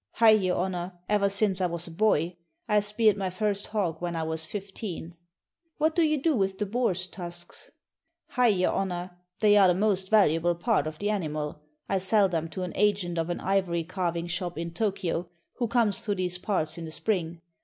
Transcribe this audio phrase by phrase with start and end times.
[0.13, 0.31] "Hai!
[0.31, 2.35] your honor, ever since I was a boy.
[2.67, 5.13] I speared my first hog when I was fifteen."
[5.77, 7.69] "What do you do with the boar's tusks?"
[8.29, 8.47] "Hai!
[8.47, 11.61] your honor, they are the most valuable part of the animal.
[11.87, 16.01] I sell them to an agent of an ivory carving shop in Tokio, who comes
[16.01, 17.39] through these parts in the spring.